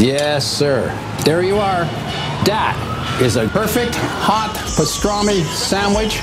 [0.00, 0.88] Yes, sir.
[1.26, 1.84] There you are.
[2.48, 2.74] That
[3.20, 6.16] is a perfect hot pastrami sandwich.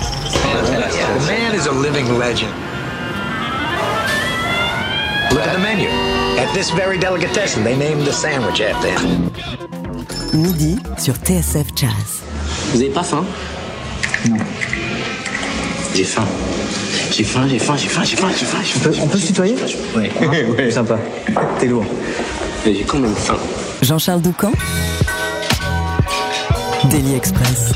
[0.65, 2.51] The man is a living legend.
[5.31, 5.89] Look at the menu.
[6.41, 9.31] At this very delicatessen, they named the sandwich after him.
[10.33, 12.23] Midi sur TSF Jazz.
[12.73, 13.25] Vous avez pas faim
[14.27, 14.37] Non.
[15.93, 16.25] J'ai faim.
[17.11, 18.61] J'ai faim, j'ai faim, j'ai faim, j'ai faim, j'ai faim.
[18.63, 19.03] j'ai faim.
[19.03, 19.55] On peut se tutoyer
[19.95, 20.09] Ouais.
[20.57, 20.71] ouais.
[20.71, 20.97] Sympa.
[21.59, 21.85] T'es lourd.
[22.65, 23.37] Mais J'ai quand même faim.
[23.87, 24.51] Jean-Charles Doucan
[26.91, 27.71] Daily Express.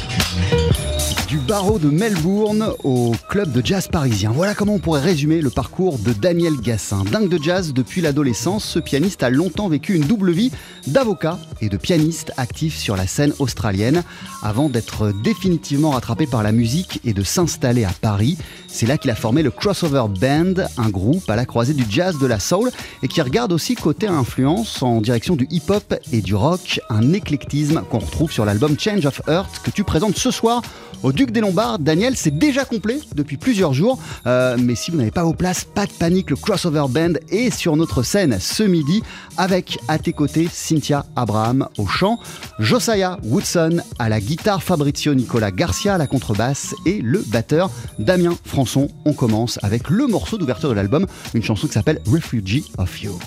[1.29, 4.29] Du barreau de Melbourne au club de jazz parisien.
[4.31, 7.05] Voilà comment on pourrait résumer le parcours de Daniel Gassin.
[7.09, 10.51] Dingue de jazz depuis l'adolescence, ce pianiste a longtemps vécu une double vie
[10.85, 14.03] d'avocat et de pianiste actif sur la scène australienne
[14.43, 18.37] avant d'être définitivement rattrapé par la musique et de s'installer à Paris.
[18.67, 22.17] C'est là qu'il a formé le Crossover Band, un groupe à la croisée du jazz,
[22.19, 22.69] de la soul
[23.01, 27.81] et qui regarde aussi côté influence en direction du hip-hop et du rock, un éclectisme
[27.89, 30.61] qu'on retrouve sur l'album Change of Earth que tu présentes ce soir
[31.03, 31.79] au Duc des Lombards.
[31.79, 33.99] Daniel, c'est déjà complet depuis plusieurs jours.
[34.27, 37.51] Euh, mais si vous n'avez pas vos places, pas de panique, le Crossover Band est
[37.51, 39.03] sur notre scène ce midi
[39.37, 42.19] avec à tes côtés Cynthia Abraham au chant,
[42.59, 47.69] Josiah Woodson à la guitare, Fabrizio Nicolas Garcia à la contrebasse et le batteur
[47.99, 48.89] Damien Françon.
[49.05, 53.17] On commence avec le morceau d'ouverture de l'album, une chanson qui s'appelle Refugee of You.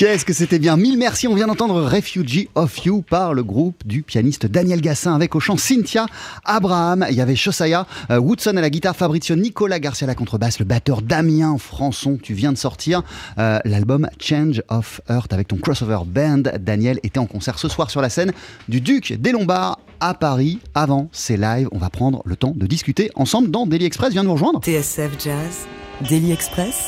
[0.00, 0.78] Qu'est-ce que c'était bien?
[0.78, 5.14] Mille merci, on vient d'entendre Refugee of You par le groupe du pianiste Daniel Gassin
[5.14, 6.06] avec au chant Cynthia
[6.46, 10.14] Abraham, il y avait Shosaya euh, Woodson à la guitare, Fabrizio Nicolas Garcia à la
[10.14, 13.02] contrebasse, le batteur Damien Françon, tu viens de sortir
[13.36, 16.44] euh, l'album Change of Earth avec ton crossover band.
[16.58, 18.32] Daniel était en concert ce soir sur la scène
[18.70, 20.60] du Duc des Lombards à Paris.
[20.74, 24.12] Avant ces lives, on va prendre le temps de discuter ensemble dans Daily Express.
[24.14, 24.62] Viens nous rejoindre.
[24.64, 25.66] TSF Jazz,
[26.08, 26.86] Daily Express,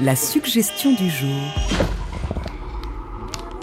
[0.00, 1.95] la suggestion du jour.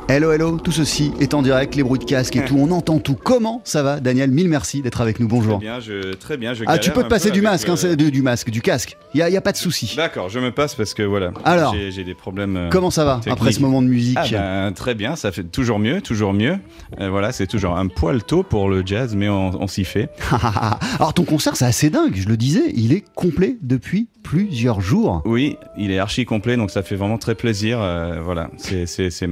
[0.09, 2.99] Hello, hello, tout ceci est en direct, les bruits de casque et tout, on entend
[2.99, 3.15] tout.
[3.15, 5.57] Comment ça va, Daniel Mille merci d'être avec nous, bonjour.
[5.59, 6.53] Très bien, je, très bien.
[6.53, 8.97] Je Ah, tu peux te passer du masque, hein, euh, du, du masque, du casque.
[9.13, 9.93] Il n'y a, y a pas de souci.
[9.95, 11.31] D'accord, je me passe parce que voilà.
[11.45, 12.57] Alors, j'ai des problèmes.
[12.57, 13.33] euh, Comment ça va techniques.
[13.39, 16.57] après ce moment de musique Ah ben, très bien, ça fait toujours mieux, toujours mieux.
[16.99, 20.09] Euh, voilà, c'est toujours un poil tôt pour le jazz, mais on, on s'y fait.
[20.99, 25.21] Alors ton concert, c'est assez dingue, je le disais, il est complet depuis plusieurs jours.
[25.25, 27.77] Oui, il est archi complet, donc ça fait vraiment très plaisir.
[28.23, 29.27] voilà, c'est c'est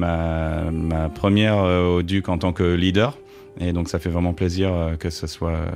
[0.70, 3.18] ma, première euh, au Duc en tant que leader,
[3.60, 5.72] et donc ça fait vraiment plaisir euh, que ce soit euh,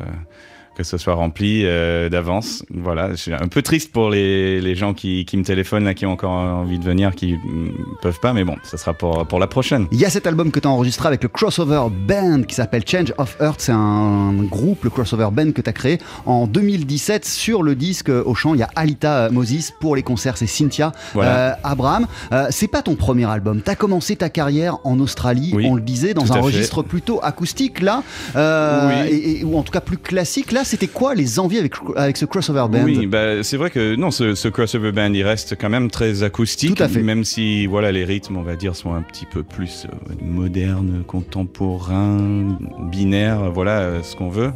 [0.76, 2.64] que ce soit rempli euh, d'avance.
[2.74, 5.94] Voilà, je suis un peu triste pour les, les gens qui, qui me téléphonent là,
[5.94, 9.26] qui ont encore envie de venir, qui mm, peuvent pas, mais bon, ça sera pour
[9.28, 9.88] pour la prochaine.
[9.92, 12.84] Il y a cet album que tu as enregistré avec le crossover band qui s'appelle
[12.86, 13.62] Change of Earth.
[13.62, 17.26] C'est un groupe, le crossover band que tu as créé en 2017.
[17.26, 19.72] Sur le disque euh, au chant, il y a Alita Moses.
[19.80, 21.38] Pour les concerts, c'est Cynthia Voilà.
[21.38, 22.08] euh, Abraham.
[22.34, 23.62] Euh, c'est pas ton premier album.
[23.64, 27.20] Tu as commencé ta carrière en Australie, Oui, on le disait, dans un registre plutôt
[27.24, 28.04] acoustique là,
[28.36, 29.10] euh, Oui.
[29.16, 30.52] et- et- ou en tout cas plus classique.
[30.52, 33.96] Là, c'était quoi les envies avec, avec ce crossover band Oui, bah, c'est vrai que
[33.96, 36.76] non, ce, ce crossover band, il reste quand même très acoustique.
[36.76, 37.02] Tout à fait.
[37.02, 41.04] Même si, voilà, les rythmes, on va dire, sont un petit peu plus euh, modernes,
[41.08, 42.58] contemporains,
[42.92, 44.52] binaires, voilà, euh, ce qu'on veut.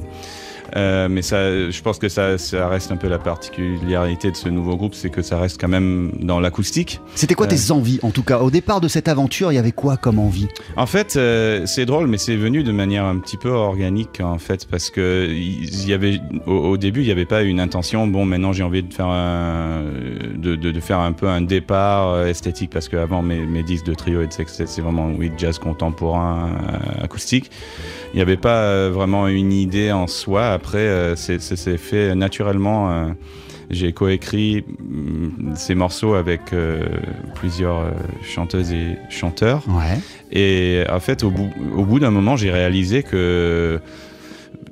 [0.76, 4.50] Euh, mais ça, je pense que ça, ça reste un peu la particularité de ce
[4.50, 7.00] nouveau groupe, c'est que ça reste quand même dans l'acoustique.
[7.16, 7.50] C'était quoi Euh.
[7.50, 10.20] tes envies en tout cas Au départ de cette aventure, il y avait quoi comme
[10.20, 10.48] envie?
[10.76, 14.38] En fait, euh, c'est drôle, mais c'est venu de manière un petit peu organique, en
[14.38, 18.08] fait, parce que il y avait, au, au début, il n'y avait pas une intention.
[18.08, 19.84] Bon, maintenant, j'ai envie de faire un,
[20.36, 23.86] de, de, de faire un peu un départ euh, esthétique, parce qu'avant, mes, mes disques
[23.86, 26.50] de trio et de sextet, c'est vraiment oui, jazz contemporain,
[27.00, 27.50] euh, acoustique.
[28.14, 30.59] Il n'y avait pas euh, vraiment une idée en soi.
[30.60, 32.92] Après, euh, c'est fait naturellement.
[32.92, 33.08] euh,
[33.70, 36.84] j'ai coécrit mm, ces morceaux avec euh,
[37.36, 37.92] plusieurs euh,
[38.24, 39.64] chanteuses et chanteurs.
[39.70, 40.00] Ouais.
[40.32, 43.80] Et en fait, au bout, au bout d'un moment, j'ai réalisé que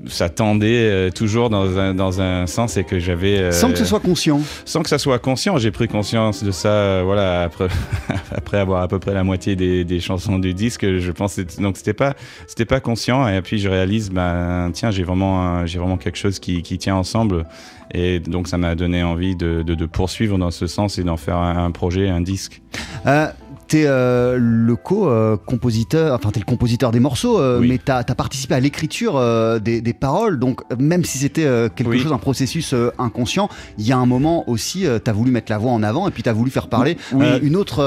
[0.09, 3.37] ça tendait euh, toujours dans un, dans un sens et que j'avais...
[3.39, 4.41] euh, Sans que ce soit conscient.
[4.65, 7.67] Sans que ça soit conscient, j'ai pris conscience de ça, euh, voilà, après,
[8.35, 11.77] après avoir à peu près la moitié des, des chansons du disque, je pense, donc
[11.77, 12.13] c'était pas,
[12.47, 16.39] c'était pas conscient, et puis je réalise, ben, tiens, j'ai vraiment, j'ai vraiment quelque chose
[16.39, 17.45] qui, qui tient ensemble,
[17.93, 21.17] et donc ça m'a donné envie de, de, de poursuivre dans ce sens et d'en
[21.17, 22.61] faire un, un projet, un disque.
[23.05, 23.27] Euh,
[23.67, 27.67] T'es euh, le co-compositeur, enfin t'es le compositeur des morceaux, euh, Oui.
[27.67, 31.67] mais t'as as participé à l'écriture euh, des, des paroles, donc même si c'était euh,
[31.69, 31.99] quelque Oui.
[31.99, 35.71] chose, un processus inconscient, il y a un moment aussi, t'as voulu mettre la voix
[35.71, 37.25] en avant et puis t'as voulu faire parler Oui.
[37.41, 37.79] une, autre,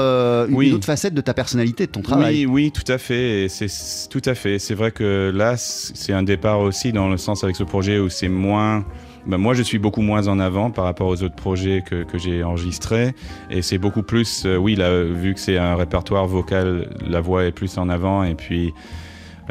[0.49, 0.69] une, Oui.
[0.69, 2.45] une autre facette de ta personnalité, de ton travail.
[2.45, 3.47] Oui, oui, tout à fait.
[3.49, 3.67] C'est
[4.09, 4.59] tout à fait.
[4.59, 8.09] C'est vrai que là, c'est un départ aussi dans le sens avec ce projet où
[8.09, 8.85] c'est moins.
[9.25, 12.17] Ben, moi, je suis beaucoup moins en avant par rapport aux autres projets que, que
[12.17, 13.13] j'ai enregistrés.
[13.49, 17.45] Et c'est beaucoup plus, euh, oui, là, vu que c'est un répertoire vocal, la voix
[17.45, 18.23] est plus en avant.
[18.23, 18.73] Et puis,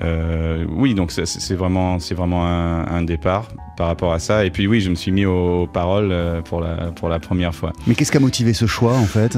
[0.02, 4.44] euh, oui, donc c'est- vraiment, c'est vraiment un, un départ par rapport à ça.
[4.44, 7.54] Et puis, oui, je me suis mis aux paroles euh, pour la, pour la première
[7.54, 7.72] fois.
[7.86, 9.36] Mais qu'est-ce qui a motivé ce choix en fait?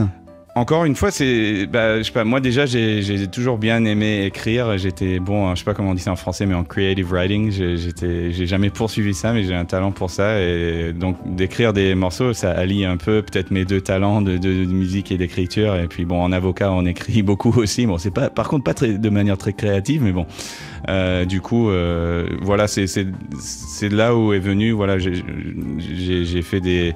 [0.54, 4.26] Encore une fois, c'est, bah, je sais pas, moi déjà, j'ai j'ai toujours bien aimé
[4.26, 4.76] écrire.
[4.76, 7.50] J'étais bon, je sais pas comment on dit ça en français, mais en creative writing,
[7.50, 10.38] j'ai- j'étais, j'ai jamais poursuivi ça, mais j'ai un talent pour ça.
[10.42, 14.66] Et donc, d'écrire des morceaux, ça allie un peu peut-être mes deux talents de, de-
[14.66, 15.74] de musique et d'écriture.
[15.76, 17.86] Et puis bon, en avocat, on écrit beaucoup aussi.
[17.86, 20.26] Bon, c'est pas, par contre, pas très, de manière très créative, mais bon.
[20.90, 23.06] Euh, du coup, euh, voilà, c'est, c'est,
[23.40, 25.14] c'est là où est venu, voilà, j'ai,
[25.78, 26.92] j'ai, j'ai fait des,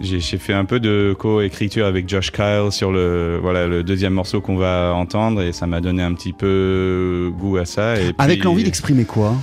[0.00, 4.40] j'ai fait un peu de co-écriture avec Josh Kyle sur le, voilà, le deuxième morceau
[4.40, 7.96] qu'on va entendre et ça m'a donné un petit peu goût à ça.
[8.00, 9.34] Et Avec l'envie d'exprimer quoi?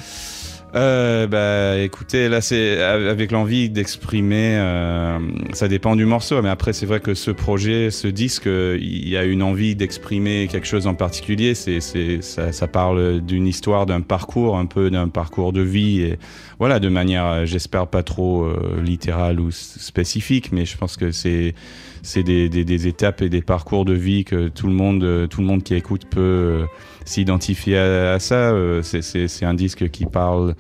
[0.78, 4.58] Euh, bah, écoutez, là, c'est avec l'envie d'exprimer.
[4.58, 5.20] euh,
[5.54, 9.18] ça dépend du morceau, mais après, c'est vrai que ce projet, ce disque, il y
[9.18, 11.56] a une envie d'exprimer quelque chose en particulier.
[11.56, 16.02] C'est, c'est, ça, ça parle d'une histoire, d'un parcours, un peu d'un parcours de vie,
[16.02, 16.20] et
[16.60, 21.54] voilà, de manière, j'espère pas trop euh, littérale ou spécifique, mais je pense que c'est,
[22.02, 25.48] c'est des, des, étapes et des parcours de vie que tout le monde, tout le
[25.48, 26.66] monde qui écoute peut euh,
[27.06, 28.54] s'identifier à, ça.
[28.82, 30.56] C'est, c'est, c'est un disque qui parle,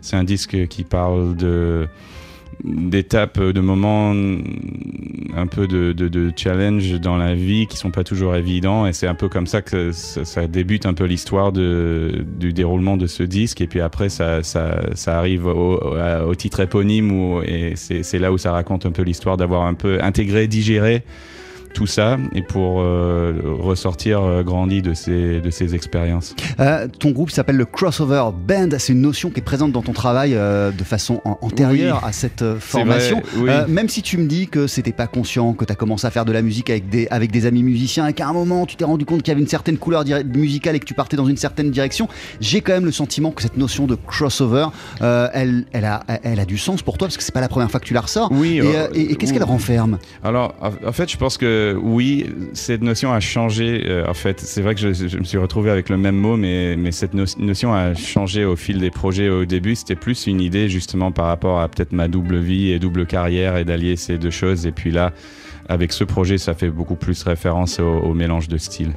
[0.00, 1.34] c'est un disque qui parle
[2.64, 4.12] d'étapes, de moments
[5.36, 8.86] un peu de, de, challenge dans la vie qui sont pas toujours évidents.
[8.86, 13.06] Et c'est un peu comme ça que ça, débute un peu l'histoire du déroulement de
[13.06, 13.60] ce disque.
[13.60, 14.40] Et puis après ça,
[15.06, 19.74] arrive au, titre éponyme et c'est là où ça raconte un peu l'histoire d'avoir un
[19.74, 21.02] peu intégré, digéré
[21.76, 26.34] tout ça et pour euh, ressortir euh, grandi de ces, de ces expériences.
[26.58, 28.70] Euh, ton groupe s'appelle le Crossover Band.
[28.78, 32.08] C'est une notion qui est présente dans ton travail de façon an antérieure Oui.
[32.08, 33.20] à cette formation.
[33.34, 33.72] vrai, oui.
[33.72, 36.24] Même si tu me dis que c'était pas conscient, que tu as commencé à faire
[36.24, 38.84] de la musique avec des, avec des amis musiciens et qu'à un moment tu t'es
[38.86, 41.36] rendu compte qu'il y avait une certaine couleur musicale et que tu partais dans une
[41.36, 42.08] certaine direction,
[42.40, 44.68] j'ai quand même le sentiment que cette notion de crossover,
[45.00, 47.70] elle, elle, a, elle a du sens pour toi parce que c'est pas la première
[47.70, 48.30] fois que tu la ressors.
[48.32, 48.60] Oui,
[48.94, 49.98] Et, et- et qu'est-ce qu'elle renferme?
[50.24, 50.54] Alors,
[50.86, 53.84] en fait, je pense que oui, cette notion a changé.
[53.86, 56.76] euh, en fait, c'est vrai que je, me suis retrouvé avec le même mot, mais,
[56.92, 59.28] cette no- notion a changé au fil des projets.
[59.28, 62.78] Au début, c'était plus une idée justement par rapport à peut-être ma double vie et
[62.78, 64.66] double carrière et d'allier ces deux choses.
[64.66, 65.12] Et puis là,
[65.68, 68.92] avec ce projet, ça fait beaucoup plus référence au, au mélange de styles.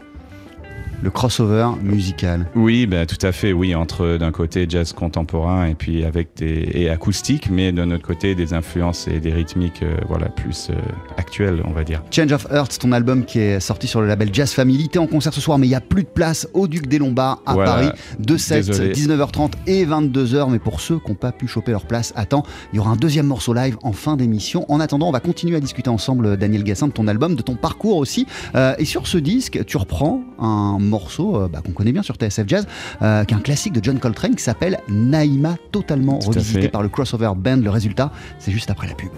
[1.01, 2.45] Le crossover musical.
[2.55, 6.69] Oui, ben, tout à fait, oui, entre d'un côté jazz contemporain et puis avec des
[6.73, 10.73] et acoustique, mais d'un autre côté des influences et des rythmiques, euh, voilà, plus euh,
[11.17, 12.03] actuelles, on va dire.
[12.11, 14.89] Change of Hearts, ton album qui est sorti sur le label Jazz Family.
[14.89, 16.97] T'es en concert ce soir, mais il n'y a plus de place au Duc des
[16.97, 17.71] Lombards à Voilà.
[17.71, 17.89] Paris.
[18.19, 18.91] De 7, Désolé.
[18.93, 20.51] 19h30 et 22h.
[20.51, 22.97] Mais pour ceux qui n'ont pas pu choper leur place, attends, il y aura un
[22.97, 24.65] deuxième morceau live en fin d'émission.
[24.69, 27.55] En attendant, on va continuer à discuter ensemble, Daniel Gassin, de ton album, de ton
[27.55, 28.25] parcours aussi.
[28.55, 32.15] Euh, et sur ce disque, tu reprends un morceau euh, bah, qu'on connaît bien sur
[32.15, 32.67] TSF Jazz,
[33.01, 36.81] euh, qui est un classique de John Coltrane qui s'appelle Naïma, totalement Tout revisité par
[36.81, 37.57] le Crossover Band.
[37.57, 39.11] Le résultat, c'est juste après la pub.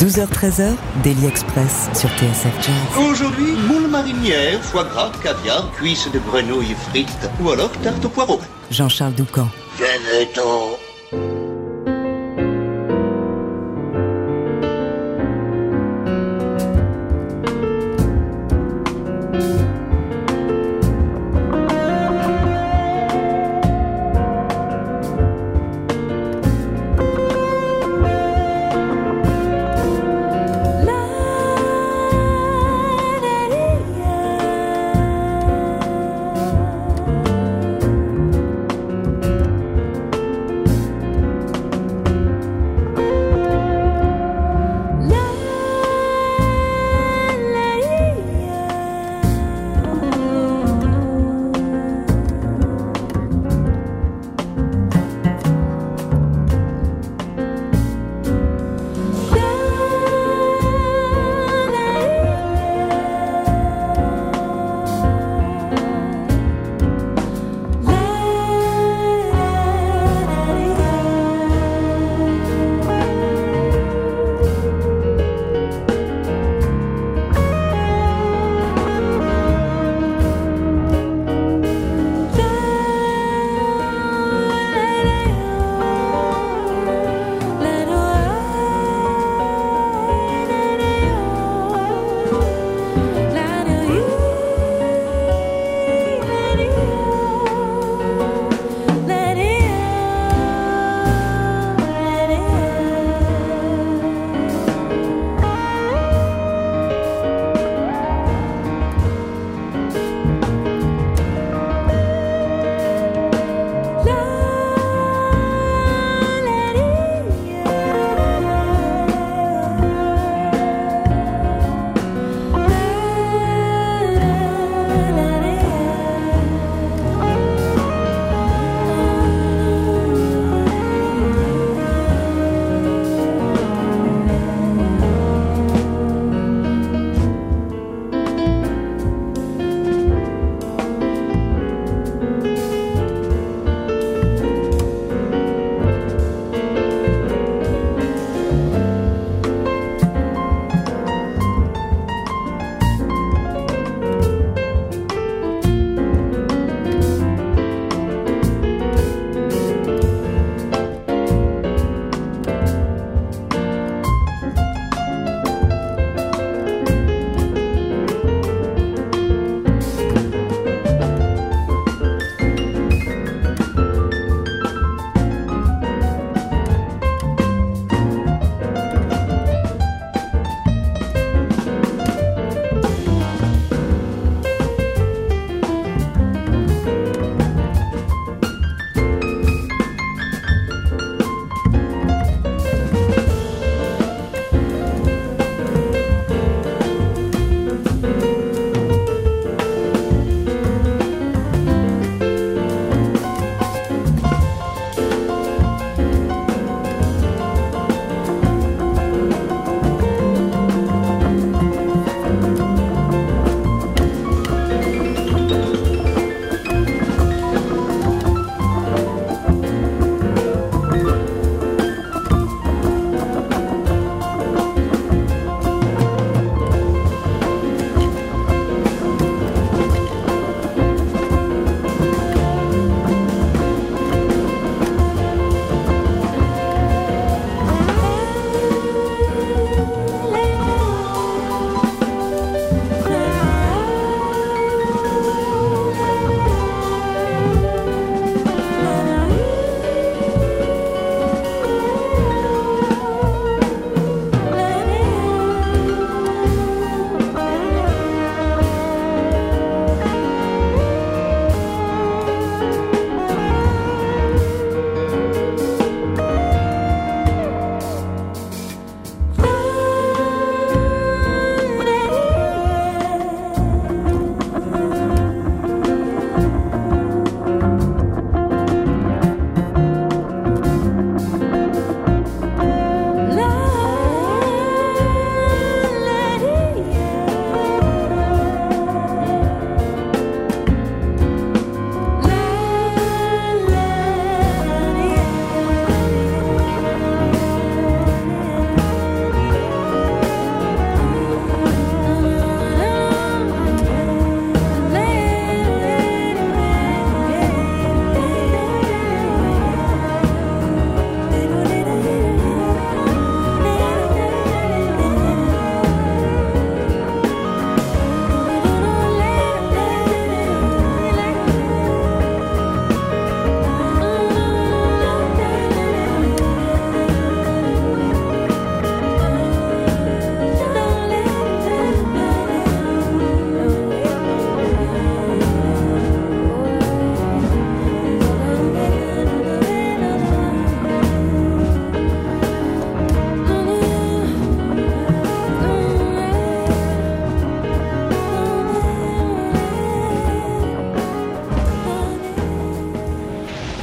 [0.00, 0.74] 12h-13h,
[1.04, 3.04] Daily Express sur TSF Jazz.
[3.10, 8.40] Aujourd'hui, moule marinière, foie gras, caviar, cuisses de grenouille frites ou alors tarte au poireau.
[8.70, 9.48] Jean-Charles Doucan.
[9.78, 11.51] Venez-t'en.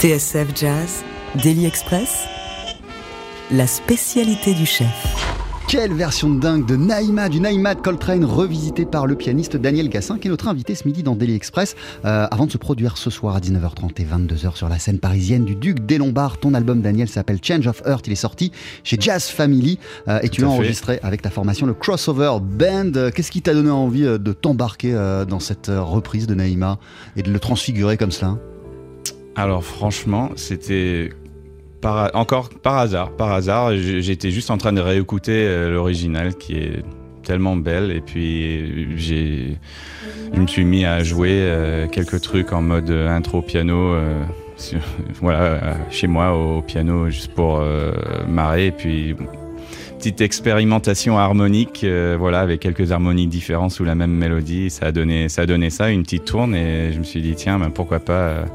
[0.10, 1.04] TSF Jazz,
[1.44, 2.26] Daily Express,
[3.52, 4.88] la spécialité du chef.
[5.68, 9.88] Quelle version de dingue de Naïma, du Naïma de Coltrane, revisité par le pianiste Daniel
[9.88, 12.98] Gassin, qui est notre invité ce midi dans Daily Express, euh, avant de se produire
[12.98, 16.40] ce soir à 19h30 et 22h sur la scène parisienne du Duc des Lombards.
[16.40, 18.08] Ton album, Daniel, s'appelle Change of Earth.
[18.08, 18.52] Il est sorti
[18.84, 23.12] chez Jazz Family euh, et tu l'as enregistré avec ta formation, le Crossover Band.
[23.14, 26.80] Qu'est-ce qui t'a donné envie euh, de t'embarquer euh, dans cette reprise de Naïma
[27.16, 28.40] et de le transfigurer comme cela?
[29.40, 31.12] Alors franchement, c'était
[32.14, 33.12] encore par hasard.
[33.12, 36.84] Par hasard, j'étais juste en train de réécouter euh, l'original qui est
[37.24, 39.58] tellement belle et puis j'ai
[40.34, 44.22] je me suis mis à jouer euh, quelques trucs en mode intro piano euh,
[45.22, 47.94] voilà euh, chez moi au piano juste pour euh,
[48.28, 49.16] marrer et puis
[50.00, 54.92] petite expérimentation harmonique euh, voilà avec quelques harmonies différentes sous la même mélodie ça a
[54.92, 55.30] donné
[55.70, 58.46] ça une petite tourne et je me suis dit tiens ben, pourquoi pas euh,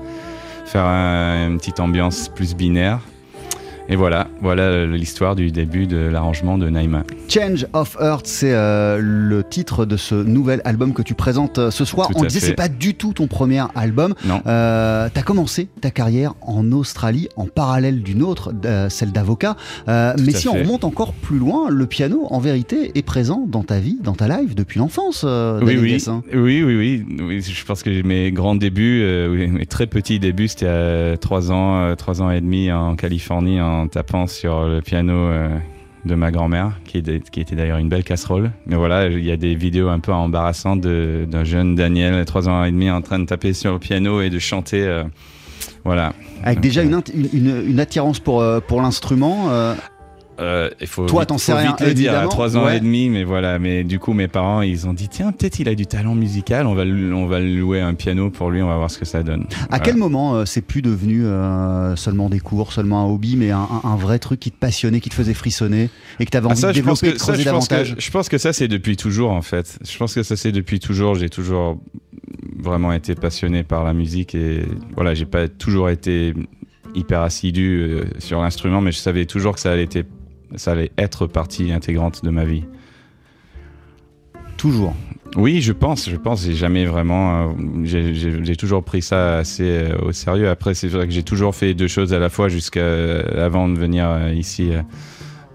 [0.74, 2.98] faire un- une petite ambiance plus binaire.
[3.90, 7.02] Et voilà, voilà l'histoire du début de l'arrangement de Naïma.
[7.28, 11.70] Change of Earth, c'est euh, le titre de ce nouvel album que tu présentes euh,
[11.70, 12.08] ce soir.
[12.08, 14.14] Tout On disait c'est pas du tout ton premier album.
[14.24, 14.40] Non.
[14.46, 19.54] Euh, T'as commencé ta carrière en Australie en parallèle d'une autre, euh, celle d'avocat.
[19.88, 23.64] Euh, mais si on remonte encore plus loin, le piano en vérité est présent dans
[23.64, 25.24] ta vie, dans ta life depuis l'enfance.
[25.26, 26.00] euh, Oui, Daniel
[26.32, 27.42] oui, oui, oui, oui, oui.
[27.42, 31.76] Je pense que mes grands débuts, euh, mes très petits débuts, c'était à 3 ans,
[31.82, 35.48] euh, 3 ans et demi en Californie en tapant sur le piano euh,
[36.04, 38.50] de ma grand-mère, qui, était d'ailleurs une belle casserole.
[38.66, 42.64] Mais voilà, il y a des vidéos un peu embarrassantes d'un jeune Daniel, 3 ans
[42.64, 44.82] et demi, en train de taper sur le piano et de chanter.
[44.82, 45.04] euh,
[45.84, 46.12] voilà.
[46.42, 47.00] Avec Donc, déjà euh,
[47.32, 49.50] une, attirance pour, pour l'instrument.
[49.50, 49.74] euh,
[50.40, 52.28] Euh, il faut Toi, t'en sais faut rien, vite le dire à évidemment.
[52.30, 52.78] 3 ans Ouais.
[52.78, 53.58] et demi, mais voilà.
[53.60, 56.66] Mais du coup, mes parents, ils ont dit tiens, peut-être il a du talent musical,
[56.66, 59.04] on va, le- on va louer un piano pour lui, on va voir ce que
[59.04, 59.42] ça donne.
[59.42, 59.78] À Voilà.
[59.84, 63.66] quel moment euh, c'est plus devenu euh, seulement des cours, seulement un hobby, mais un,
[63.96, 66.60] vrai truc qui te passionnait, qui te faisait frissonner et que tu avais Ah, envie
[66.60, 68.66] ça, de développer, que, de ça, je pense que- davantage je pense que ça, c'est
[68.68, 69.78] depuis toujours, en fait.
[69.88, 71.14] Je pense que ça, c'est depuis toujours.
[71.14, 71.78] J'ai toujours
[72.58, 76.34] vraiment été passionné par la musique et voilà, j'ai pas toujours été
[76.94, 80.04] hyper assidu sur l'instrument, mais je savais toujours que ça allait, été-
[80.56, 82.64] ça allait être partie intégrante de ma vie.
[84.56, 84.94] Toujours.
[85.36, 86.44] Oui, je pense, je pense.
[86.44, 87.48] J'ai jamais vraiment.
[87.48, 90.48] euh, j'ai- toujours pris ça assez euh, au sérieux.
[90.48, 93.68] Après, c'est vrai que j'ai toujours fait deux choses à la fois jusqu'à euh, avant
[93.68, 94.70] de venir ici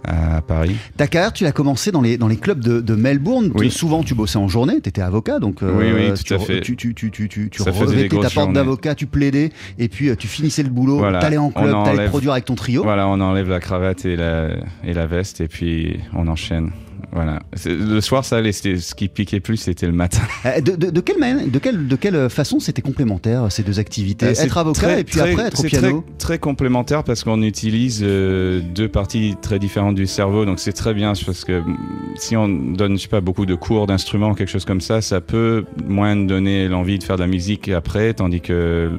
[0.03, 0.75] à Paris.
[0.97, 3.51] Ta carrière, tu l'as commencé dans les, dans les clubs de, de Melbourne.
[3.55, 3.69] Oui.
[3.71, 6.39] Souvent, tu bossais en journée, tu étais avocat, donc euh, Oui, oui, tout tu, à
[6.39, 6.62] fait.
[6.62, 10.15] tu, tu, tu, tu, tu, tu revêtais ta porte d'avocat, tu plaidais, et puis euh,
[10.15, 11.19] tu finissais le boulot, Voilà.
[11.19, 12.83] t'allais en On club, te enlève- produire avec ton trio.
[12.83, 14.49] Voilà, on enlève la cravate et la,
[14.83, 16.71] et la veste et puis on enchaîne.
[17.12, 17.39] Voilà.
[17.65, 20.19] Le soir, ça Ce qui piquait plus, c'était le matin.
[20.45, 23.80] Euh, De, de, de quelle manière, de quelle, de quelle façon c'était complémentaire ces deux
[23.80, 24.28] activités?
[24.28, 26.04] Euh, Être avocat très- et puis très- après être au c'est piano?
[26.17, 30.72] Très, très complémentaire parce qu'on utilise euh, deux parties très différentes du cerveau, donc c'est
[30.74, 31.78] très bien parce que mm,
[32.15, 35.19] si on donne, je sais pas, beaucoup de cours d'instruments, quelque chose comme ça, ça
[35.22, 38.91] peut moins donner l'envie de faire de la musique après, tandis que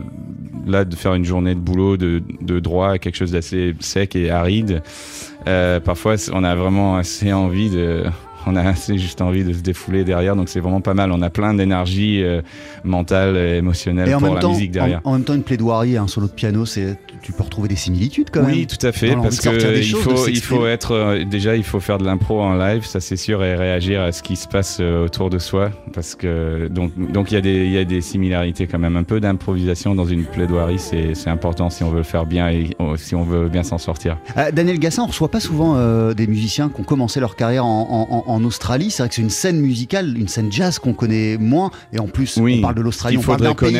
[0.70, 4.30] là, de faire une journée de boulot de, de droit, quelque chose d'assez sec et
[4.30, 4.82] aride,
[5.46, 8.04] euh, parfois on a vraiment assez envie de
[8.46, 11.12] on a assez juste envie de se défouler derrière, donc c'est vraiment pas mal.
[11.12, 12.40] On a plein d'énergie euh,
[12.84, 15.00] mentale et émotionnelle Et pour la temps, musique derrière.
[15.04, 17.76] en, en même temps, une plaidoirie un solo de piano, c'est, tu peux retrouver des
[17.76, 18.66] similitudes quand Oui, même.
[18.66, 20.60] tout à fait, parce que il choses, faut, il s'exprimer.
[20.60, 23.54] faut être euh, déjà, il faut faire de l'impro en live, ça c'est sûr, et
[23.54, 27.34] réagir à ce qui se passe euh, autour de soi, parce que donc donc il
[27.34, 30.24] y a des il y a des similarités quand même, un peu d'improvisation dans une
[30.24, 33.48] plaidoirie, c'est c'est important si on veut le faire bien et euh, si on veut
[33.48, 34.18] bien s'en sortir.
[34.36, 37.64] Euh, Daniel Gassin, on reçoit pas souvent euh, des musiciens qui ont commencé leur carrière
[37.66, 38.90] en, en- en Australie.
[38.90, 41.70] C'est vrai que c'est une scène musicale, une scène jazz qu'on connaît moins.
[41.92, 43.76] Et en plus, Oui, on parle de l'Australie, on parle d'un pays,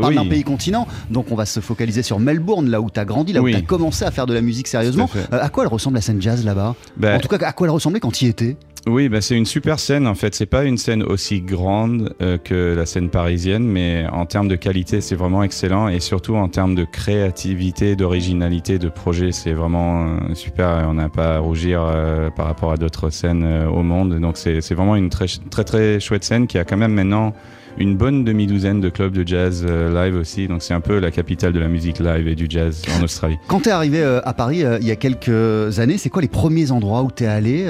[0.00, 0.28] oui.
[0.28, 0.86] pays continent.
[1.10, 3.52] Donc on va se focaliser sur Melbourne, là où tu as grandi, là Oui.
[3.52, 5.08] où tu as commencé à faire de la musique sérieusement.
[5.30, 5.36] À.
[5.36, 6.74] Euh, à quoi elle ressemble la scène jazz là-bas?
[6.96, 8.56] Ben, En tout cas, à quoi elle ressemblait quand tu y étais?
[8.88, 10.34] Oui, bah c'est une super scène en fait.
[10.34, 14.56] C'est pas une scène aussi grande euh, que la scène parisienne, mais en termes de
[14.56, 20.06] qualité, c'est vraiment excellent et surtout en termes de créativité, d'originalité, de projet, c'est vraiment
[20.06, 20.84] euh, super.
[20.88, 24.18] On n'a pas à rougir euh, par rapport à d'autres scènes au monde.
[24.18, 27.34] Donc c'est c'est vraiment une très très très chouette scène qui a quand même maintenant
[27.78, 30.46] une bonne demi-douzaine de clubs de jazz euh, live aussi.
[30.48, 33.36] Donc c'est un peu la capitale de la musique live et du jazz en Australie.
[33.48, 36.22] Quand tu es arrivé euh, à Paris euh, il y a quelques années, c'est quoi
[36.22, 37.60] les premiers endroits où tu es allé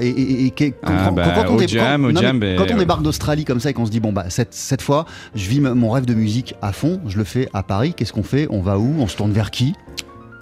[0.00, 2.64] et, Ah, quand- bah, quand on au dé- jam, quand- au non, mais jam, quand
[2.70, 2.78] on ouais.
[2.80, 5.60] débarque d'Australie comme ça et qu'on se dit bon bah cette, cette fois je vis
[5.60, 8.46] mon rêve de musique à fond, je le fais à Paris, qu'est-ce qu'on fait?
[8.50, 8.94] On va où?
[8.98, 9.74] On se tourne vers qui?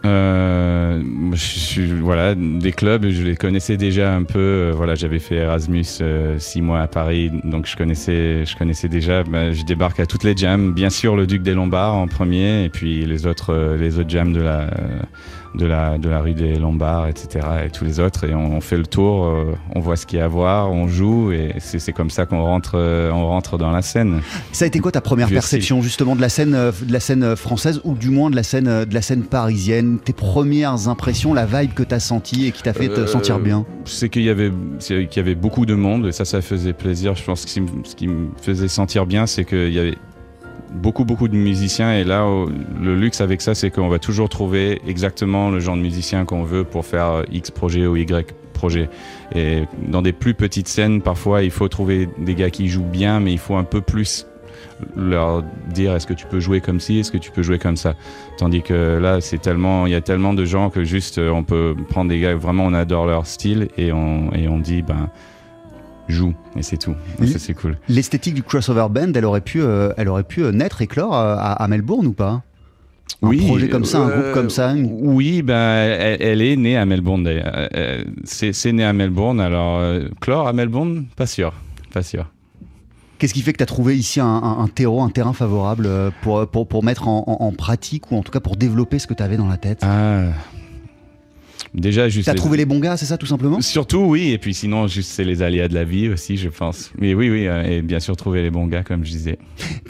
[0.05, 4.39] Euh, je suis- voilà, des clubs, je les connaissais déjà un peu.
[4.39, 8.89] Euh, Voilà, j'avais fait Erasmus euh, six mois à Paris, donc je connaissais, je connaissais
[8.89, 9.25] déjà.
[9.25, 12.65] Ben, je débarque à toutes les jams, bien sûr le Duc des Lombards en premier,
[12.65, 14.71] et puis les autres, euh, les autres jams de la,
[15.59, 17.47] de la, de la rue des Lombards, etc.
[17.67, 20.19] Et tous les autres, et on, on fait le tour, euh, on voit ce qu'il
[20.19, 23.27] y a à voir, on joue, et c'est c'est comme ça qu'on rentre, euh, on
[23.27, 24.21] rentre dans la scène.
[24.53, 27.37] Ça a été quoi ta première perception justement de la scène, euh, de la scène
[27.37, 29.99] française ou du moins de la scène, de la scène parisienne?
[30.05, 33.65] Tes premières impressions, la vibe que t'as sentie et qui t'a fait te sentir bien?
[33.85, 34.53] C'est qu'il y avait,
[34.91, 37.15] y avait beaucoup de monde et ça, ça faisait plaisir.
[37.15, 39.97] Je pense que ce qui me faisait sentir bien, c'est qu'il y avait
[40.73, 42.27] beaucoup, beaucoup de musiciens et là,
[42.81, 46.45] le luxe avec ça, c'est qu'on va toujours trouver exactement le genre de musicien qu'on
[46.45, 48.91] veut pour faire X projet ou Y projet.
[49.35, 53.21] Et dans des plus petites scènes, parfois, il faut trouver des gars qui jouent bien,
[53.21, 54.27] mais il faut un peu plus
[54.97, 57.77] leur dire est-ce que tu peux jouer comme ci, est-ce que tu peux jouer comme
[57.77, 57.95] ça?
[58.39, 61.43] Tandis que là, c'est tellement, il y a tellement de gens que juste euh, on
[61.43, 65.09] peut prendre des gars vraiment on adore leur style et on et on dit ben
[66.09, 66.93] joue et c'est tout.
[66.93, 67.29] Et Oui.
[67.33, 67.77] Ça c'est cool.
[67.89, 71.35] L'esthétique du crossover band, elle aurait pu, euh, elle aurait pu euh, naître, éclore euh,
[71.39, 72.43] à, à Melbourne ou pas?
[73.23, 76.77] Un projet comme ça, un groupe comme ça une- Oui, ben elle, elle est née
[76.77, 77.69] à Melbourne d'ailleurs.
[78.25, 79.41] C'est né à Melbourne.
[79.41, 81.53] Alors euh, Chlore à Melbourne, pas sûr,
[81.93, 82.27] pas sûr.
[83.19, 85.89] Qu'est-ce qui fait que tu as trouvé ici un, un- un terreau, un terrain favorable
[86.23, 89.09] pour, pour, pour mettre en, en- en pratique ou en tout cas pour développer ce
[89.09, 89.81] que tu avais dans la tête?
[89.83, 90.27] Ah,
[91.75, 92.27] déjà juste.
[92.27, 93.61] T'as les- trouvé les bons gars, c'est ça tout simplement?
[93.61, 96.91] Surtout, oui, et puis sinon, juste c'est les aléas de la vie aussi, je pense.
[96.99, 99.39] Mais oui, oui, euh, et bien sûr trouver les bons gars, comme je disais.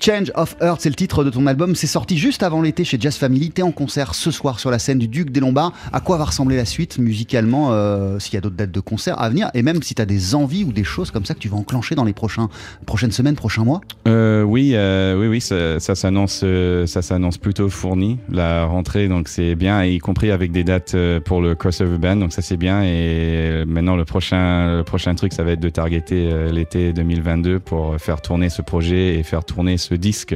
[0.00, 1.74] Change of Earth, c'est le titre de ton album.
[1.74, 3.50] C'est sorti juste avant l'été chez Jazz Family.
[3.50, 5.72] T'es en concert ce soir sur la scène du Duc des Lombards.
[5.92, 9.20] À quoi va ressembler la suite musicalement euh, S'il y a d'autres dates de concert
[9.20, 11.48] à venir Et même si t'as des envies ou des choses comme ça que tu
[11.48, 12.48] vas enclencher dans les prochains,
[12.86, 13.80] prochaines semaines, prochains mois?
[14.06, 16.44] Euh, oui, euh, oui, oui, ça, ça s'annonce,
[16.86, 21.40] ça s'annonce plutôt fourni la rentrée, donc c'est bien, y compris avec des dates pour
[21.40, 22.82] le crossover band, donc ça c'est bien.
[22.82, 27.60] Et maintenant le prochain, le prochain truc, ça va être de targeter euh, l'été 2022
[27.60, 30.34] pour faire tourner ce projet et faire tourner ce disque.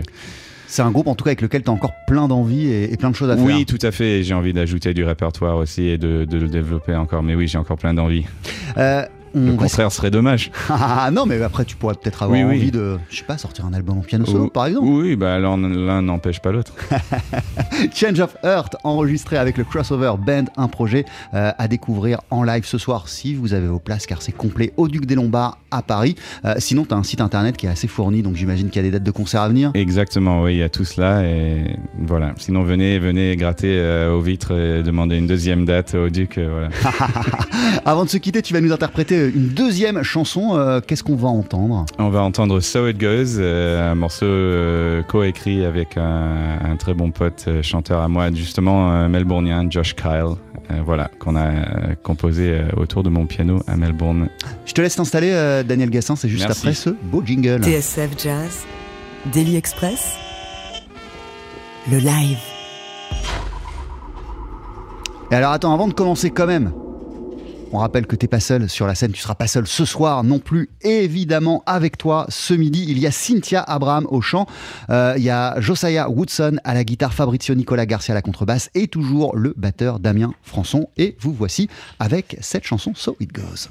[0.66, 3.10] C'est un groupe en tout cas avec lequel t'as encore plein d'envie et, et plein
[3.10, 3.44] de choses à faire.
[3.44, 4.22] Oui, tout à fait.
[4.22, 7.22] J'ai envie d'ajouter du répertoire aussi et de, de le développer encore.
[7.22, 8.24] Mais oui, j'ai encore plein d'envie.
[8.76, 10.50] Euh, Le va- contraire serait dommage.
[10.68, 12.56] Ah non, mais après tu pourrais peut-être avoir Oui, oui.
[12.58, 14.86] envie de, je sais pas, sortir un album en piano solo par exemple.
[14.88, 16.74] Oui, bah l'un l'un n'empêche pas l'autre.
[17.94, 22.64] Change of Earth, enregistré avec le Crossover Band, un projet euh, à découvrir en live
[22.64, 25.82] ce soir si vous avez vos places, car c'est complet au Duc des Lombards à
[25.82, 26.14] Paris.
[26.44, 28.84] Euh, sinon, tu as un site internet qui est assez fourni, donc j'imagine qu'il y
[28.84, 29.70] a des dates de concert à venir.
[29.74, 32.32] Exactement, oui, il y a tout cela et voilà.
[32.38, 36.38] Sinon, venez, venez gratter euh, aux vitres et demander une deuxième date au Duc.
[36.38, 36.68] voilà.
[37.84, 40.56] Avant de se quitter, tu vas nous interpréter une deuxième chanson.
[40.56, 45.02] Euh, Qu'est-ce qu'on va entendre On va entendre So It Goes, euh, un morceau euh,
[45.02, 49.94] coécrit avec un, un très bon pote euh, chanteur à moi, justement euh, melbournien, Josh
[49.94, 50.34] Kyle.
[50.70, 54.28] euh, voilà, qu'on a euh, composé euh, autour de mon piano à Melbourne.
[54.66, 56.60] Je te laisse t'installer, euh, Daniel Gassin, c'est juste Merci.
[56.60, 57.60] après ce beau jingle.
[57.62, 58.64] TSF Jazz,
[59.32, 60.16] Daily Express,
[61.90, 62.38] le live.
[65.30, 66.72] Et alors attends, avant de commencer quand même,
[67.72, 70.24] on rappelle que t'es pas seul sur la scène, tu seras pas seul ce soir
[70.24, 70.70] non plus.
[70.82, 74.46] Évidemment, avec toi, ce midi, il y a Cynthia Abraham au chant,
[74.90, 78.70] euh, il y a Josiah Woodson à la guitare, Fabrizio Nicolas Garcia à la contrebasse
[78.74, 80.88] et toujours le batteur Damien Françon.
[80.96, 83.70] Et vous voici avec cette chanson So It Goes.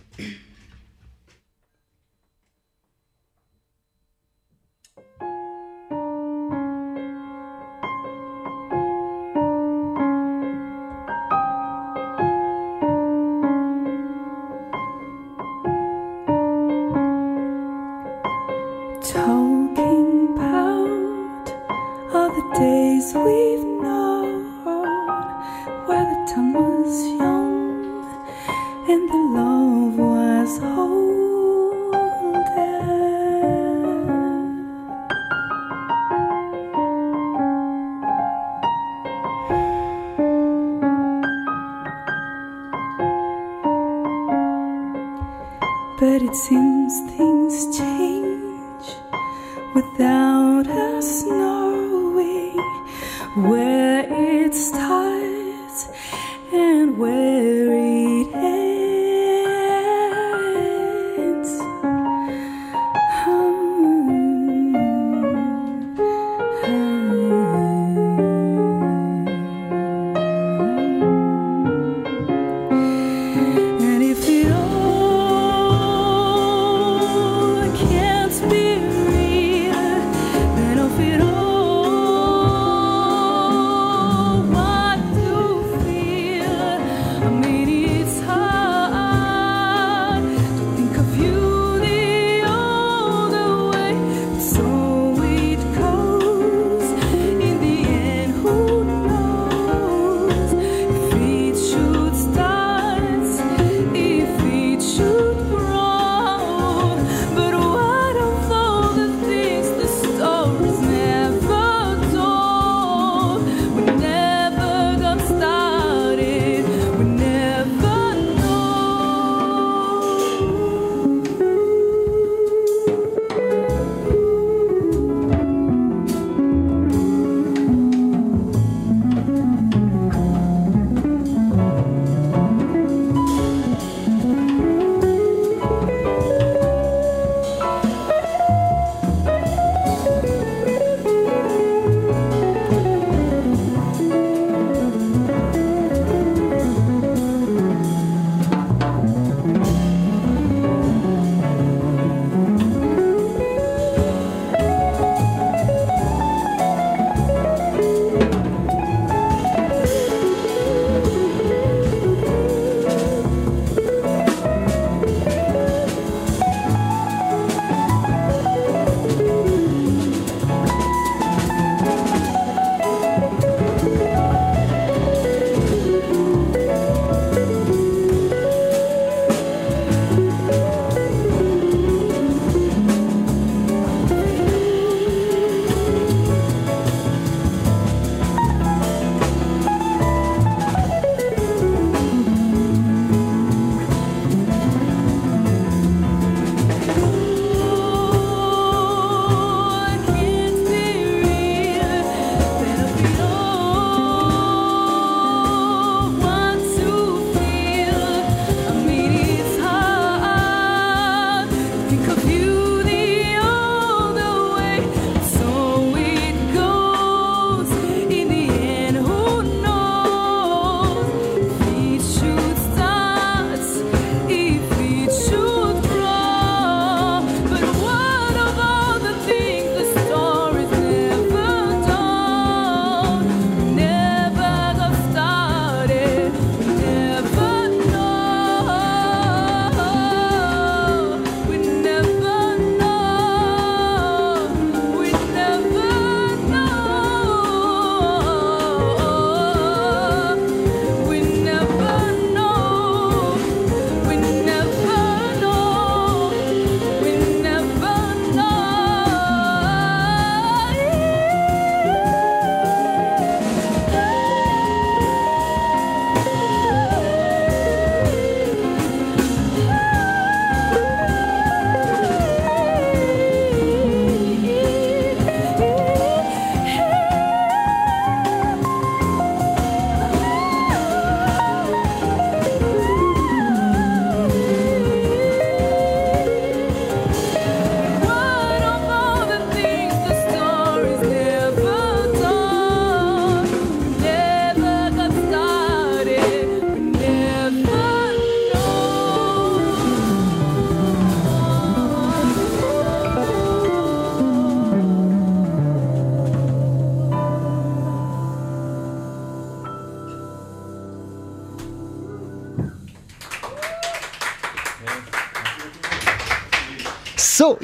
[53.36, 54.31] Where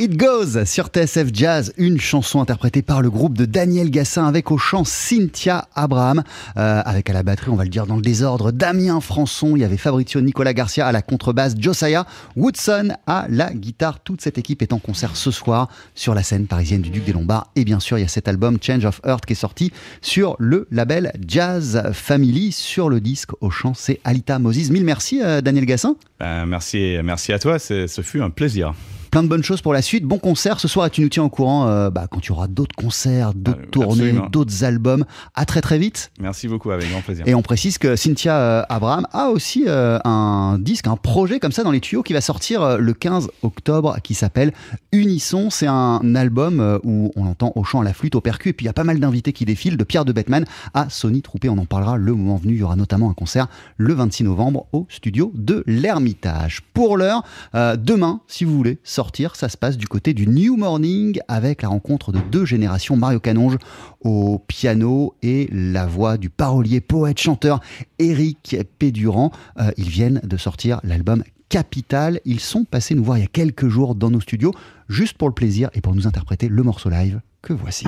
[0.08, 4.52] It Goes sur TSF Jazz, une chanson interprétée par le groupe de Daniel Gassin avec
[4.52, 6.24] au chant Cynthia Abraham,
[6.56, 9.63] euh, avec à la batterie, on va le dire dans le désordre, Damien Françon, il
[9.63, 12.06] y avait Fabrizio Nicolas Garcia à la contrebasse, Josiah
[12.38, 14.00] Woodson à la guitare.
[14.00, 17.12] Toute cette équipe est en concert ce soir sur la scène parisienne du Duc des
[17.12, 17.52] Lombards.
[17.58, 20.38] Et bien sûr, il y a cet album Change of Earth qui est sorti sur
[20.39, 22.54] le label Jazz Family.
[22.54, 24.70] Sur le disque au chant, c'est Alita Moses.
[24.70, 25.98] Mille merci euh, Daniel Gassin.
[26.22, 28.74] Ben, merci, merci à toi, ce fut un plaisir.
[29.12, 30.04] Plein de bonnes choses pour la suite.
[30.04, 32.32] Bon concert ce soir et tu nous tiens au courant euh, bah, quand il y
[32.32, 35.06] aura d'autres concerts, d'autres Euh, tournées, d'autres albums.
[35.36, 36.12] À très très vite.
[36.20, 37.28] Merci beaucoup, avec grand plaisir.
[37.28, 41.52] Et on précise que Cynthia euh, Abraham a aussi euh, un disque, un projet comme
[41.52, 44.52] ça dans les tuyaux qui va sortir euh, le 15 octobre qui s'appelle
[44.91, 45.50] Unisson.
[45.50, 48.65] C'est un album où on entend au chant, à la flûte, au percu et puis
[48.65, 51.50] il y a pas mal d'invités qui défilent de Pierre de Bettman à Sony Troupé.
[51.50, 52.54] On en parlera le moment venu.
[52.54, 56.62] Il y aura notamment un concert le 26 novembre au studio de l'Ermitage.
[56.74, 57.24] Pour l'heure,
[57.56, 61.62] euh, demain, si vous voulez sortir, ça se passe du côté du New Morning avec
[61.62, 62.98] la rencontre de deux générations.
[62.98, 63.60] Mario Canonge
[64.02, 67.60] au piano et la voix du parolier, poète, chanteur
[68.00, 69.32] Eric Pédurand.
[69.60, 72.22] Euh, ils viennent de sortir l'album Capital.
[72.26, 74.52] Ils sont passés nous voir il y a quelques jours dans nos studios,
[74.90, 77.86] juste pour le plaisir et pour nous interpréter le morceau live que voici.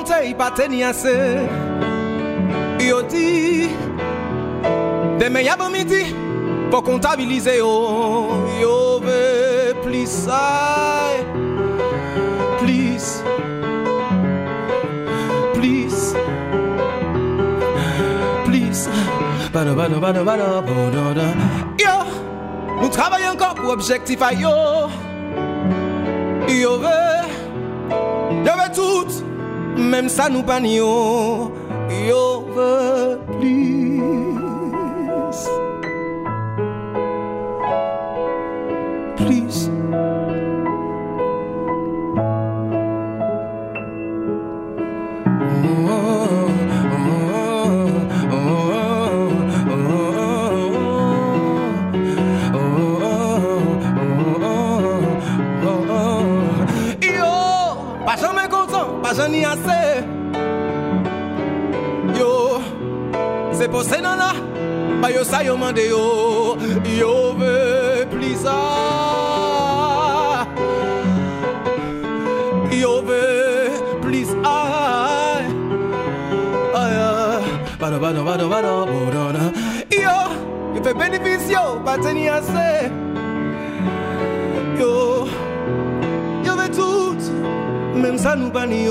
[0.00, 1.38] Compter, pas tenir assez.
[2.80, 3.02] Yo
[5.70, 6.14] midi,
[6.70, 8.46] pour comptabiliser yo.
[8.60, 9.00] Yo
[20.24, 21.22] bada.
[21.78, 21.86] Yo,
[22.80, 24.48] nous travaillons encore pour objectif yo.
[26.48, 27.20] Yo veut
[28.30, 29.29] Yo veut tout,
[29.76, 31.52] même ça nous pas yo.
[32.08, 33.18] Yo veut.
[33.38, 33.89] Plus.
[59.10, 60.04] Content, pas jamais assez.
[62.18, 62.60] Yo,
[63.52, 64.32] c'est pour ça non là,
[65.00, 66.56] bah yo ça yo mande yo,
[66.98, 68.56] yo veut plus ça.
[72.72, 75.46] Yo veut plus aïe.
[76.74, 77.44] Aïe, aïe.
[77.78, 79.40] Bada, bada, bada, bada, bada.
[79.90, 80.18] Yo,
[80.74, 82.88] yo fait bénéfice yo, pas tenir assez.
[82.88, 83.09] Yo,
[88.00, 88.88] même ça nous banni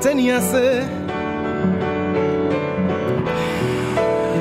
[0.00, 0.82] pas tenir assez.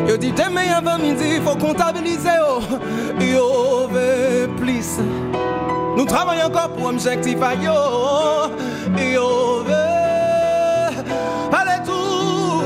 [0.07, 2.29] Yo dit demain avant midi, faut comptabiliser.
[3.19, 4.99] Yo veut plus.
[5.95, 7.73] Nous travaillons encore pour objectif à yo.
[8.97, 9.73] Yo veut
[11.53, 12.63] aller tout.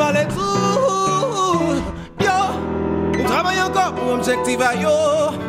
[0.00, 1.74] Aller tout.
[2.20, 2.38] Yo,
[3.18, 4.88] nous travaillons encore pour objectif à yo.
[4.88, 5.45] Yo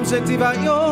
[0.00, 0.89] encore pour objectif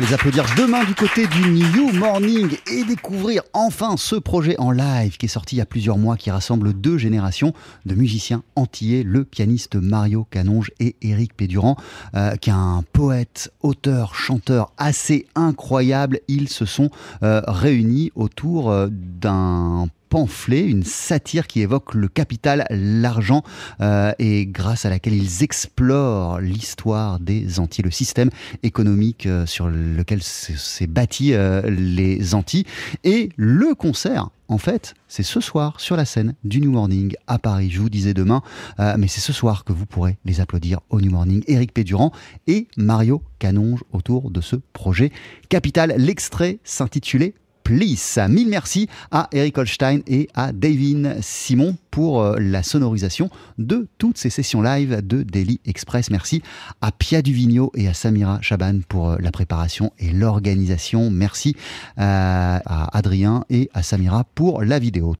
[0.00, 5.16] les applaudir demain du côté du New Morning et découvrir enfin ce projet en live
[5.16, 7.52] qui est sorti il y a plusieurs mois, qui rassemble deux générations
[7.86, 11.76] de musiciens antillais, le pianiste Mario Canonge et Éric Pédurand,
[12.16, 16.18] euh, qui est un poète, auteur, chanteur assez incroyable.
[16.26, 16.90] Ils se sont
[17.22, 23.42] euh, réunis autour euh, d'un pamphlet, une satire qui évoque le capital, l'argent,
[23.80, 28.30] euh, et grâce à laquelle ils explorent l'histoire des Antilles, le système
[28.62, 32.64] économique euh, sur lequel s'est bâti euh, les Antilles.
[33.02, 37.40] Et le concert, en fait, c'est ce soir sur la scène du New Morning à
[37.40, 37.70] Paris.
[37.72, 38.42] Je vous disais demain,
[38.78, 41.42] mais c'est ce soir que vous pourrez les applaudir au New Morning.
[41.48, 42.12] Éric Pédurand
[42.46, 45.10] et Mario Canonge autour de ce projet
[45.48, 45.94] Capital.
[45.96, 47.34] L'extrait s'intitulait
[47.64, 48.20] Please.
[48.28, 54.18] Mille merci à Eric Holstein et à Davin Simon pour euh, la sonorisation de toutes
[54.18, 56.10] ces sessions live de Daily Express.
[56.10, 56.42] Merci
[56.80, 61.10] à Pia Duvigneau et à Samira Chaban pour euh, la préparation et l'organisation.
[61.10, 61.56] Merci
[61.98, 65.12] euh, à Adrien et à Samira pour la vidéo.